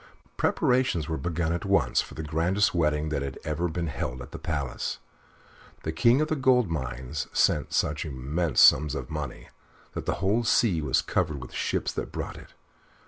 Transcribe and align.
Preparations 0.35 1.07
were 1.07 1.15
begun 1.15 1.53
at 1.53 1.63
once 1.63 2.01
for 2.01 2.15
the 2.15 2.23
grandest 2.23 2.73
wedding 2.73 3.09
that 3.09 3.21
had 3.21 3.37
ever 3.43 3.67
been 3.67 3.85
held 3.85 4.19
at 4.23 4.31
the 4.31 4.39
palace. 4.39 4.97
The 5.83 5.91
King 5.91 6.21
of 6.21 6.27
the 6.27 6.35
Gold 6.35 6.71
Mines 6.71 7.27
sent 7.33 7.71
such 7.71 8.03
immense 8.03 8.61
sums 8.61 8.95
of 8.95 9.11
money 9.11 9.49
that 9.93 10.07
the 10.07 10.15
whole 10.15 10.43
sea 10.43 10.81
was 10.81 11.03
covered 11.03 11.39
with 11.39 11.51
the 11.51 11.55
ships 11.55 11.91
that 11.91 12.11
brought 12.11 12.35
it. 12.37 12.55